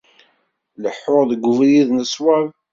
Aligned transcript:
Leḥḥuɣ 0.83 1.21
deg 1.29 1.43
ubrid 1.51 1.89
n 1.91 1.99
ṣṣwab. 2.09 2.47